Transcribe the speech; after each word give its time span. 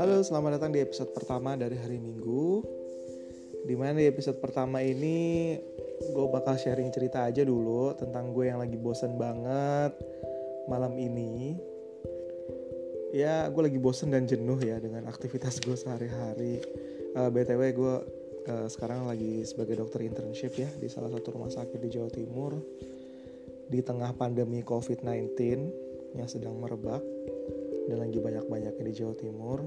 Halo, 0.00 0.24
selamat 0.24 0.56
datang 0.56 0.72
di 0.72 0.80
episode 0.80 1.12
pertama 1.12 1.60
dari 1.60 1.76
hari 1.76 2.00
Minggu. 2.00 2.64
Di 3.68 3.76
mana 3.76 4.00
di 4.00 4.08
episode 4.08 4.40
pertama 4.40 4.80
ini 4.80 5.60
gue 6.00 6.26
bakal 6.32 6.56
sharing 6.56 6.88
cerita 6.88 7.28
aja 7.28 7.44
dulu 7.44 7.92
tentang 8.00 8.32
gue 8.32 8.48
yang 8.48 8.64
lagi 8.64 8.80
bosen 8.80 9.20
banget 9.20 9.92
malam 10.72 10.96
ini. 10.96 11.60
Ya, 13.12 13.44
gue 13.52 13.60
lagi 13.60 13.76
bosen 13.76 14.16
dan 14.16 14.24
jenuh 14.24 14.56
ya 14.64 14.80
dengan 14.80 15.04
aktivitas 15.04 15.60
gue 15.60 15.76
sehari-hari. 15.76 16.64
Uh, 17.12 17.28
eh, 17.28 17.44
BTW 17.44 17.76
gue 17.76 17.94
uh, 18.48 18.68
sekarang 18.72 19.04
lagi 19.04 19.44
sebagai 19.44 19.84
dokter 19.84 20.00
internship 20.00 20.56
ya 20.56 20.72
di 20.80 20.88
salah 20.88 21.12
satu 21.12 21.36
rumah 21.36 21.52
sakit 21.52 21.76
di 21.76 21.92
Jawa 21.92 22.08
Timur 22.08 22.56
di 23.70 23.80
tengah 23.86 24.10
pandemi 24.18 24.66
COVID-19 24.66 25.38
yang 26.18 26.26
sedang 26.26 26.58
merebak 26.58 26.98
dan 27.86 28.02
lagi 28.02 28.18
banyak-banyaknya 28.18 28.82
di 28.82 28.94
Jawa 28.94 29.14
Timur. 29.14 29.58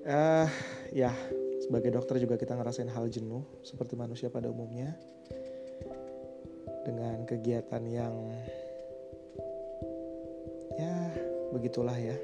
Uh, 0.00 0.48
ya 0.94 1.12
sebagai 1.60 1.92
dokter 1.92 2.22
juga 2.22 2.40
kita 2.40 2.56
ngerasain 2.56 2.88
hal 2.88 3.10
jenuh 3.10 3.42
seperti 3.66 3.98
manusia 3.98 4.30
pada 4.30 4.46
umumnya. 4.46 4.94
Dengan 6.86 7.26
kegiatan 7.26 7.82
yang 7.90 8.14
ya 10.78 10.94
begitulah 11.50 11.98
ya. 11.98 12.16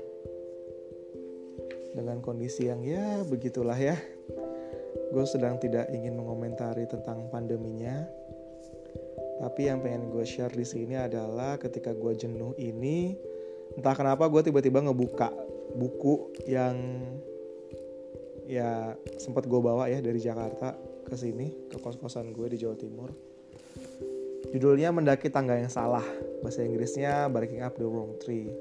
Dengan 1.93 2.23
kondisi 2.23 2.71
yang 2.71 2.87
ya 2.87 3.27
begitulah 3.27 3.77
ya. 3.77 3.99
Gue 5.11 5.27
sedang 5.27 5.59
tidak 5.59 5.91
ingin 5.91 6.17
mengomentari 6.17 6.87
tentang 6.87 7.29
pandeminya 7.31 8.05
tapi 9.37 9.69
yang 9.69 9.85
pengen 9.85 10.09
gue 10.09 10.25
share 10.25 10.53
di 10.53 10.65
sini 10.65 10.97
adalah 10.97 11.61
ketika 11.61 11.93
gue 11.93 12.13
jenuh 12.17 12.57
ini 12.57 13.17
entah 13.77 13.93
kenapa 13.93 14.25
gue 14.33 14.41
tiba-tiba 14.41 14.81
ngebuka 14.81 15.29
buku 15.77 16.33
yang 16.49 17.05
ya 18.47 18.95
sempat 19.21 19.45
gue 19.45 19.61
bawa 19.61 19.91
ya 19.91 20.01
dari 20.01 20.23
Jakarta 20.23 20.73
ke 21.05 21.15
sini 21.19 21.69
ke 21.69 21.77
kos-kosan 21.83 22.33
gue 22.33 22.47
di 22.51 22.59
Jawa 22.63 22.79
Timur. 22.79 23.11
Judulnya 24.55 24.95
Mendaki 24.95 25.27
Tangga 25.29 25.59
yang 25.59 25.71
Salah. 25.71 26.07
Bahasa 26.41 26.63
Inggrisnya 26.63 27.27
Breaking 27.27 27.67
Up 27.67 27.75
the 27.75 27.87
Wrong 27.87 28.15
Tree. 28.23 28.55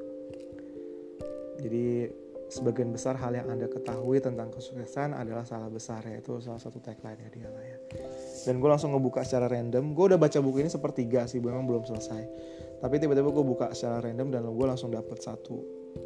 Jadi 1.62 2.10
sebagian 2.50 2.94
besar 2.94 3.18
hal 3.18 3.34
yang 3.34 3.50
Anda 3.50 3.66
ketahui 3.66 4.22
tentang 4.22 4.54
kesuksesan 4.54 5.18
adalah 5.18 5.44
salah 5.44 5.70
besar 5.70 6.06
ya. 6.06 6.22
Itu 6.22 6.38
salah 6.42 6.62
satu 6.62 6.78
tagline-nya 6.78 7.30
dia 7.34 7.50
lah 7.50 7.64
ya. 7.66 7.78
Dan 8.46 8.62
gue 8.62 8.70
langsung 8.70 8.94
ngebuka 8.94 9.26
secara 9.26 9.50
random. 9.50 9.98
Gue 9.98 10.14
udah 10.14 10.20
baca 10.22 10.38
buku 10.40 10.62
ini 10.62 10.70
sepertiga 10.70 11.26
sih, 11.26 11.42
memang 11.42 11.66
belum 11.66 11.84
selesai. 11.86 12.24
Tapi 12.82 12.96
tiba-tiba 13.02 13.30
gue 13.34 13.46
buka 13.46 13.74
secara 13.74 14.04
random 14.04 14.28
dan 14.30 14.44
gue 14.46 14.68
langsung 14.68 14.94
dapet 14.94 15.18
satu 15.18 15.64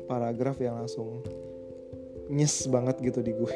paragraf 0.07 0.61
yang 0.61 0.79
langsung 0.79 1.25
nyes 2.31 2.69
banget 2.71 3.01
gitu 3.03 3.19
di 3.19 3.35
gue. 3.35 3.53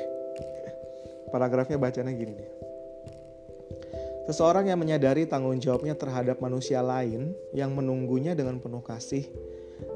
Paragrafnya 1.34 1.80
bacanya 1.80 2.12
gini 2.12 2.34
nih. 2.36 2.52
Seseorang 4.24 4.72
yang 4.72 4.80
menyadari 4.80 5.28
tanggung 5.28 5.60
jawabnya 5.60 6.00
terhadap 6.00 6.40
manusia 6.40 6.80
lain 6.80 7.36
yang 7.52 7.76
menunggunya 7.76 8.32
dengan 8.32 8.56
penuh 8.64 8.80
kasih 8.80 9.28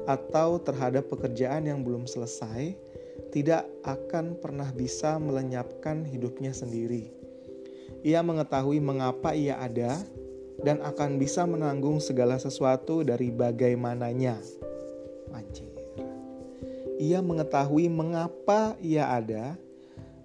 atau 0.08 0.60
terhadap 0.62 1.08
pekerjaan 1.12 1.68
yang 1.68 1.84
belum 1.84 2.08
selesai 2.08 2.76
tidak 3.34 3.66
akan 3.84 4.38
pernah 4.38 4.70
bisa 4.72 5.18
melenyapkan 5.18 6.06
hidupnya 6.06 6.54
sendiri. 6.54 7.12
Ia 8.06 8.22
mengetahui 8.22 8.78
mengapa 8.78 9.34
ia 9.34 9.58
ada 9.58 9.98
dan 10.62 10.82
akan 10.82 11.18
bisa 11.18 11.46
menanggung 11.46 11.98
segala 11.98 12.38
sesuatu 12.38 13.02
dari 13.02 13.30
bagaimananya. 13.34 14.38
Anjir. 15.34 15.70
Ia 16.98 17.22
mengetahui 17.22 17.86
mengapa 17.86 18.74
ia 18.82 19.06
ada 19.06 19.54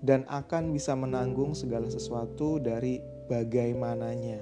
dan 0.02 0.26
akan 0.26 0.74
bisa 0.74 0.98
menanggung 0.98 1.54
segala 1.54 1.86
sesuatu 1.86 2.58
dari 2.58 2.98
bagaimananya. 3.30 4.42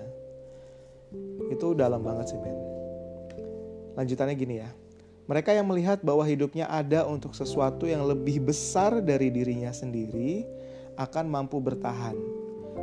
Itu 1.52 1.76
dalam 1.76 2.02
banget 2.08 2.32
sih 2.32 2.40
men. 2.40 2.56
Lanjutannya 4.00 4.36
gini 4.40 4.56
ya. 4.64 4.72
Mereka 5.32 5.56
yang 5.56 5.64
melihat 5.72 6.04
bahwa 6.04 6.28
hidupnya 6.28 6.68
ada 6.68 7.08
untuk 7.08 7.32
sesuatu 7.32 7.88
yang 7.88 8.04
lebih 8.04 8.44
besar 8.44 9.00
dari 9.00 9.32
dirinya 9.32 9.72
sendiri 9.72 10.44
akan 11.00 11.32
mampu 11.32 11.64
bertahan. 11.64 12.20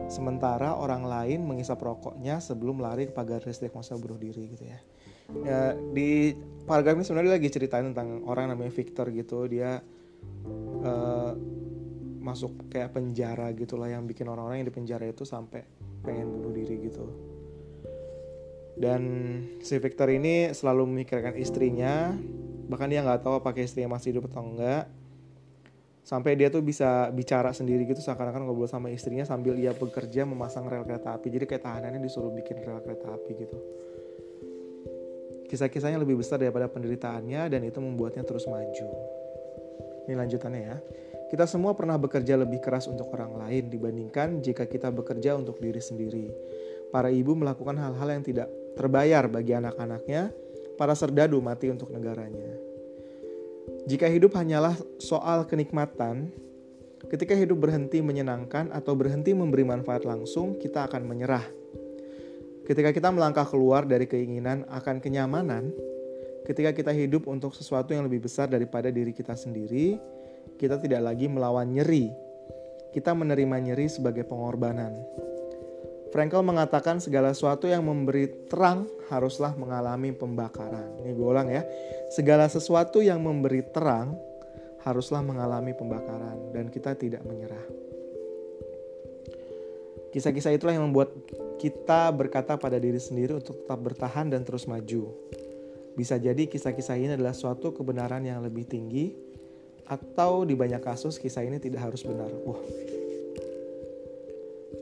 Sementara 0.09 0.73
orang 0.73 1.05
lain 1.05 1.45
mengisap 1.45 1.77
rokoknya 1.77 2.41
sebelum 2.41 2.81
lari 2.81 3.05
ke 3.05 3.13
pagar 3.13 3.45
listrik 3.45 3.77
masa 3.77 4.01
bunuh 4.01 4.17
diri 4.17 4.49
gitu 4.57 4.65
ya. 4.65 4.81
ya 5.45 5.61
di 5.93 6.33
paragraf 6.65 6.97
ini 6.97 7.05
sebenarnya 7.05 7.37
lagi 7.37 7.53
ceritain 7.53 7.93
tentang 7.93 8.25
orang 8.25 8.49
namanya 8.49 8.73
Victor 8.73 9.13
gitu. 9.13 9.45
Dia 9.45 9.85
uh, 10.89 11.33
masuk 12.25 12.73
kayak 12.73 12.97
penjara 12.97 13.53
gitulah 13.53 13.93
yang 13.93 14.09
bikin 14.09 14.25
orang-orang 14.25 14.65
yang 14.65 14.73
di 14.73 14.77
penjara 14.81 15.05
itu 15.05 15.29
sampai 15.29 15.69
pengen 16.01 16.33
bunuh 16.33 16.57
diri 16.57 16.81
gitu 16.81 17.29
dan 18.79 19.03
si 19.59 19.75
Victor 19.83 20.07
ini 20.07 20.55
selalu 20.55 20.87
memikirkan 20.87 21.35
istrinya 21.35 22.15
bahkan 22.69 22.87
dia 22.87 23.01
nggak 23.01 23.25
tahu 23.25 23.41
apakah 23.41 23.65
istrinya 23.65 23.97
masih 23.97 24.15
hidup 24.15 24.29
atau 24.29 24.45
enggak. 24.45 24.87
Sampai 26.05 26.41
dia 26.41 26.49
tuh 26.49 26.65
bisa 26.65 27.13
bicara 27.13 27.53
sendiri 27.53 27.85
gitu 27.85 28.01
seakan-akan 28.01 28.49
ngobrol 28.49 28.65
sama 28.65 28.89
istrinya 28.89 29.29
sambil 29.29 29.53
ia 29.61 29.77
bekerja 29.77 30.25
memasang 30.25 30.65
rel 30.65 30.85
kereta 30.89 31.13
api. 31.17 31.29
Jadi 31.29 31.45
kayak 31.45 31.65
tahanannya 31.69 32.01
disuruh 32.01 32.33
bikin 32.33 32.65
rel 32.65 32.81
kereta 32.81 33.13
api 33.13 33.33
gitu. 33.37 33.59
Kisah-kisahnya 35.49 36.01
lebih 36.01 36.21
besar 36.21 36.41
daripada 36.41 36.69
penderitaannya 36.69 37.49
dan 37.49 37.61
itu 37.65 37.81
membuatnya 37.81 38.25
terus 38.25 38.45
maju. 38.49 38.89
Ini 40.09 40.17
lanjutannya 40.17 40.63
ya. 40.65 40.77
Kita 41.29 41.45
semua 41.45 41.77
pernah 41.77 42.01
bekerja 42.01 42.41
lebih 42.41 42.65
keras 42.65 42.89
untuk 42.89 43.13
orang 43.13 43.37
lain 43.37 43.69
dibandingkan 43.69 44.41
jika 44.41 44.65
kita 44.65 44.89
bekerja 44.89 45.37
untuk 45.37 45.61
diri 45.61 45.81
sendiri. 45.81 46.33
Para 46.89 47.13
ibu 47.13 47.37
melakukan 47.37 47.77
hal-hal 47.77 48.09
yang 48.17 48.25
tidak 48.25 48.49
terbayar 48.73 49.29
bagi 49.29 49.53
anak-anaknya, 49.53 50.33
para 50.79 50.95
serdadu 50.95 51.43
mati 51.43 51.69
untuk 51.69 51.91
negaranya. 51.91 52.55
Jika 53.91 54.07
hidup 54.07 54.39
hanyalah 54.39 54.79
soal 55.03 55.45
kenikmatan, 55.45 56.31
ketika 57.11 57.35
hidup 57.35 57.69
berhenti 57.69 57.99
menyenangkan 57.99 58.71
atau 58.71 58.95
berhenti 58.95 59.35
memberi 59.35 59.67
manfaat 59.67 60.07
langsung, 60.07 60.57
kita 60.57 60.87
akan 60.87 61.03
menyerah. 61.05 61.45
Ketika 62.69 62.93
kita 62.93 63.09
melangkah 63.11 63.49
keluar 63.49 63.89
dari 63.89 64.05
keinginan 64.05 64.69
akan 64.69 65.01
kenyamanan, 65.01 65.73
ketika 66.45 66.77
kita 66.77 66.93
hidup 66.93 67.25
untuk 67.25 67.57
sesuatu 67.57 67.97
yang 67.97 68.05
lebih 68.05 68.29
besar 68.29 68.49
daripada 68.49 68.93
diri 68.93 69.17
kita 69.17 69.33
sendiri, 69.33 69.97
kita 70.61 70.77
tidak 70.77 71.01
lagi 71.01 71.27
melawan 71.29 71.73
nyeri. 71.73 72.13
Kita 72.93 73.13
menerima 73.13 73.57
nyeri 73.73 73.89
sebagai 73.89 74.25
pengorbanan. 74.25 74.97
Frankel 76.09 76.41
mengatakan 76.41 77.05
segala 77.05 77.37
sesuatu 77.37 77.69
yang 77.69 77.85
memberi 77.85 78.49
terang 78.49 78.89
haruslah 79.13 79.53
mengalami 79.57 80.17
pembakaran. 80.17 81.05
Ini 81.05 81.13
gue 81.13 81.27
ulang 81.29 81.53
ya. 81.53 81.65
Segala 82.09 82.49
sesuatu 82.49 83.05
yang 83.05 83.21
memberi 83.21 83.61
terang 83.61 84.17
haruslah 84.89 85.21
mengalami 85.21 85.77
pembakaran 85.77 86.57
dan 86.57 86.73
kita 86.73 86.97
tidak 86.97 87.21
menyerah. 87.29 87.61
Kisah-kisah 90.09 90.57
itulah 90.57 90.73
yang 90.73 90.89
membuat 90.89 91.13
kita 91.61 92.09
berkata 92.17 92.57
pada 92.57 92.81
diri 92.81 92.97
sendiri 92.97 93.37
untuk 93.37 93.61
tetap 93.61 93.77
bertahan 93.77 94.33
dan 94.33 94.41
terus 94.49 94.65
maju. 94.65 95.13
Bisa 95.93 96.17
jadi 96.17 96.49
kisah-kisah 96.49 96.97
ini 96.97 97.13
adalah 97.19 97.37
suatu 97.37 97.77
kebenaran 97.77 98.25
yang 98.25 98.41
lebih 98.41 98.65
tinggi 98.65 99.13
atau 99.85 100.49
di 100.49 100.57
banyak 100.57 100.81
kasus 100.81 101.21
kisah 101.21 101.45
ini 101.45 101.61
tidak 101.61 101.93
harus 101.93 102.01
benar. 102.01 102.33
Wah. 102.49 102.98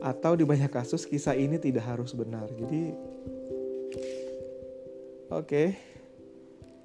Atau 0.03 0.35
di 0.37 0.43
banyak 0.43 0.69
kasus 0.69 1.07
kisah 1.07 1.33
ini 1.33 1.57
tidak 1.57 1.87
harus 1.87 2.13
benar. 2.13 2.47
Jadi 2.53 2.93
oke. 5.31 5.45
Okay. 5.45 5.67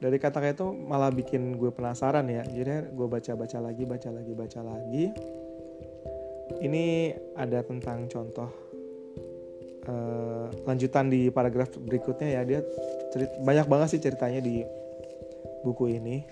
Dari 0.03 0.19
kata-kata 0.19 0.59
itu 0.59 0.69
malah 0.75 1.15
bikin 1.15 1.55
gue 1.55 1.71
penasaran 1.71 2.27
ya. 2.27 2.43
Jadi 2.43 2.91
gue 2.91 3.07
baca-baca 3.07 3.59
lagi, 3.63 3.87
baca 3.87 4.11
lagi, 4.11 4.33
baca 4.35 4.61
lagi. 4.67 5.05
Ini 6.59 6.85
ada 7.39 7.63
tentang 7.63 8.11
contoh 8.11 8.51
uh, 9.87 10.51
lanjutan 10.67 11.07
di 11.07 11.31
paragraf 11.31 11.79
berikutnya 11.79 12.35
ya. 12.35 12.43
Dia 12.43 12.61
cerit 13.15 13.31
banyak 13.47 13.67
banget 13.71 13.89
sih 13.95 14.03
ceritanya 14.03 14.43
di 14.43 14.67
buku 15.63 15.95
ini 15.95 16.27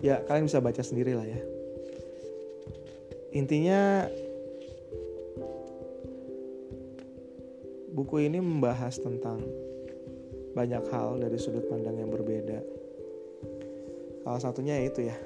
ya 0.00 0.24
kalian 0.24 0.48
bisa 0.48 0.60
baca 0.64 0.80
sendiri 0.80 1.12
lah 1.12 1.24
ya. 1.28 1.40
Intinya 3.30 4.10
buku 7.94 8.26
ini 8.26 8.42
membahas 8.42 8.98
tentang 8.98 9.38
banyak 10.50 10.82
hal 10.90 11.20
dari 11.22 11.38
sudut 11.38 11.62
pandang 11.70 11.94
yang 12.00 12.10
berbeda. 12.10 12.58
Salah 14.26 14.42
satunya 14.42 14.82
itu 14.82 15.06
ya. 15.06 15.16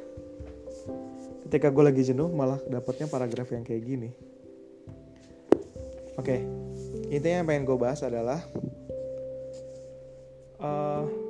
Ketika 1.48 1.72
gue 1.72 1.84
lagi 1.86 2.02
jenuh 2.04 2.28
malah 2.28 2.60
dapetnya 2.68 3.08
paragraf 3.08 3.48
yang 3.54 3.64
kayak 3.64 3.84
gini. 3.84 4.10
Oke, 6.14 6.30
okay. 6.30 6.40
intinya 7.10 7.42
yang 7.42 7.48
pengen 7.50 7.66
gue 7.66 7.74
bahas 7.74 8.00
adalah 8.06 8.38
uh, 10.62 11.23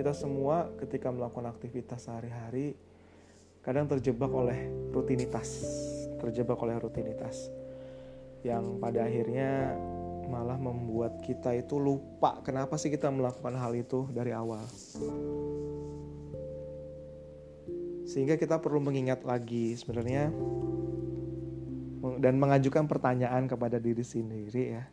kita 0.00 0.16
semua 0.16 0.72
ketika 0.80 1.12
melakukan 1.12 1.52
aktivitas 1.52 2.08
sehari-hari 2.08 2.72
kadang 3.60 3.84
terjebak 3.84 4.32
oleh 4.32 4.72
rutinitas, 4.96 5.60
terjebak 6.16 6.56
oleh 6.56 6.80
rutinitas 6.80 7.52
yang 8.40 8.80
pada 8.80 9.04
akhirnya 9.04 9.76
malah 10.24 10.56
membuat 10.56 11.20
kita 11.20 11.52
itu 11.52 11.76
lupa 11.76 12.40
kenapa 12.40 12.80
sih 12.80 12.88
kita 12.88 13.12
melakukan 13.12 13.52
hal 13.60 13.76
itu 13.76 14.08
dari 14.08 14.32
awal. 14.32 14.64
Sehingga 18.08 18.40
kita 18.40 18.56
perlu 18.56 18.80
mengingat 18.80 19.20
lagi 19.20 19.76
sebenarnya 19.76 20.32
dan 22.24 22.40
mengajukan 22.40 22.88
pertanyaan 22.88 23.44
kepada 23.44 23.76
diri 23.76 24.00
sendiri 24.00 24.80
ya. 24.80 24.84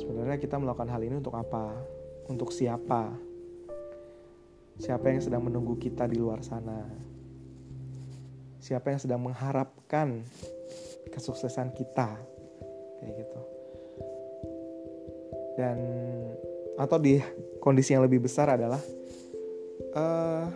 Sebenarnya 0.00 0.40
kita 0.40 0.56
melakukan 0.56 0.88
hal 0.88 1.04
ini 1.04 1.20
untuk 1.20 1.36
apa? 1.36 1.76
Untuk 2.32 2.56
siapa? 2.56 3.31
Siapa 4.80 5.12
yang 5.12 5.20
sedang 5.20 5.42
menunggu 5.44 5.76
kita 5.76 6.08
di 6.08 6.16
luar 6.16 6.40
sana? 6.40 6.88
Siapa 8.62 8.94
yang 8.94 9.00
sedang 9.02 9.20
mengharapkan 9.20 10.22
kesuksesan 11.12 11.74
kita? 11.74 12.16
Kayak 13.02 13.12
gitu. 13.26 13.40
Dan 15.58 15.78
atau 16.80 16.96
di 16.96 17.20
kondisi 17.60 17.92
yang 17.92 18.06
lebih 18.06 18.24
besar 18.24 18.56
adalah 18.56 18.80
uh, 19.92 20.46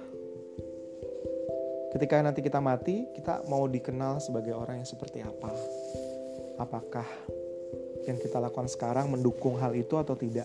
Ketika 1.96 2.20
nanti 2.20 2.44
kita 2.44 2.60
mati, 2.60 3.08
kita 3.16 3.48
mau 3.48 3.64
dikenal 3.64 4.20
sebagai 4.20 4.52
orang 4.52 4.84
yang 4.84 4.88
seperti 4.88 5.24
apa? 5.24 5.48
Apakah 6.60 7.08
yang 8.04 8.20
kita 8.20 8.36
lakukan 8.36 8.68
sekarang 8.68 9.08
mendukung 9.08 9.56
hal 9.56 9.72
itu 9.72 9.96
atau 9.96 10.12
tidak? 10.12 10.44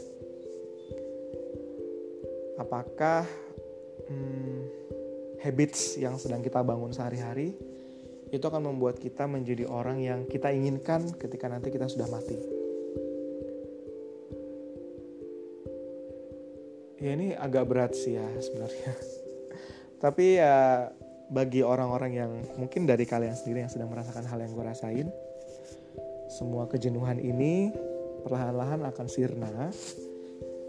Apakah 2.56 3.27
hmm, 4.09 4.59
habits 5.42 5.98
yang 5.98 6.15
sedang 6.21 6.45
kita 6.45 6.62
bangun 6.62 6.94
sehari-hari 6.94 7.57
itu 8.31 8.45
akan 8.48 8.71
membuat 8.71 8.95
kita 8.95 9.27
menjadi 9.27 9.68
orang 9.68 10.00
yang 10.00 10.24
kita 10.24 10.56
inginkan 10.56 11.03
ketika 11.19 11.51
nanti 11.51 11.68
kita 11.68 11.92
sudah 11.92 12.07
mati? 12.07 12.39
Ya 17.01 17.18
ini 17.18 17.33
agak 17.33 17.65
berat 17.68 17.92
sih 17.98 18.15
ya 18.15 18.24
sebenarnya. 18.39 18.94
Tapi 20.03 20.38
ya 20.39 20.88
bagi 21.27 21.65
orang-orang 21.65 22.12
yang 22.13 22.31
mungkin 22.56 22.86
dari 22.86 23.03
kalian 23.03 23.33
sendiri 23.33 23.65
yang 23.65 23.71
sedang 23.74 23.89
merasakan 23.89 24.24
hal 24.30 24.39
yang 24.39 24.53
gue 24.53 24.65
rasain, 24.65 25.07
semua 26.30 26.69
kejenuhan 26.69 27.18
ini 27.19 27.74
perlahan-lahan 28.24 28.86
akan 28.86 29.07
sirna 29.09 29.74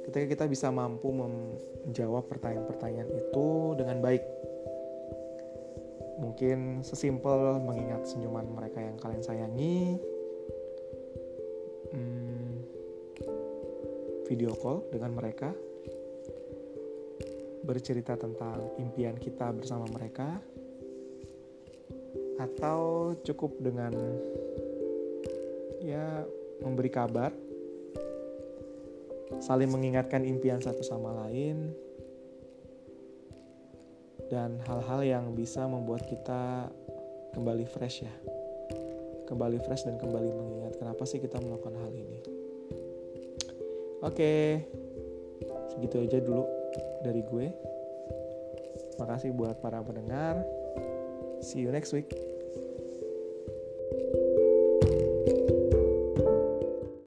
ketika 0.06 0.26
kita 0.26 0.44
bisa 0.50 0.68
mampu 0.74 1.14
menjawab 1.14 2.26
pertanyaan-pertanyaan 2.26 3.10
itu 3.10 3.48
dengan 3.78 3.98
baik. 4.02 4.24
Mungkin 6.22 6.86
sesimpel 6.86 7.58
mengingat 7.62 8.06
senyuman 8.06 8.46
mereka 8.54 8.78
yang 8.78 8.94
kalian 8.98 9.22
sayangi, 9.22 9.98
hmm, 11.90 12.50
video 14.30 14.54
call 14.54 14.86
dengan 14.94 15.18
mereka, 15.18 15.50
bercerita 17.66 18.14
tentang 18.14 18.70
impian 18.78 19.18
kita 19.18 19.50
bersama 19.50 19.86
mereka, 19.90 20.38
atau 22.38 23.12
cukup 23.22 23.58
dengan 23.58 23.94
ya 25.82 26.22
memberi 26.62 26.90
kabar 26.90 27.34
saling 29.38 29.70
mengingatkan 29.70 30.26
impian 30.26 30.60
satu 30.60 30.82
sama 30.84 31.14
lain 31.24 31.72
dan 34.28 34.60
hal-hal 34.64 35.00
yang 35.04 35.24
bisa 35.36 35.64
membuat 35.68 36.04
kita 36.08 36.72
kembali 37.36 37.64
fresh 37.68 38.04
ya. 38.04 38.14
Kembali 39.28 39.56
fresh 39.64 39.88
dan 39.88 39.96
kembali 39.96 40.28
mengingat 40.28 40.76
kenapa 40.76 41.08
sih 41.08 41.20
kita 41.20 41.40
melakukan 41.40 41.76
hal 41.80 41.92
ini. 41.92 42.20
Oke 44.02 44.66
segitu 45.72 46.02
aja 46.02 46.18
dulu 46.20 46.44
dari 47.00 47.22
gue. 47.24 47.46
Makasih 49.00 49.32
buat 49.32 49.60
para 49.64 49.80
pendengar. 49.80 50.44
See 51.40 51.64
you 51.64 51.72
next 51.72 51.96
week 51.96 52.31